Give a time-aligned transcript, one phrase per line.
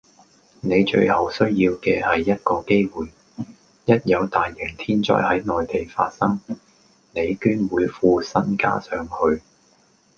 [0.61, 3.13] 你最後需要既係一個機會，
[3.85, 6.39] 一有大型天災係內地發生，
[7.11, 9.43] 你捐會副身家上去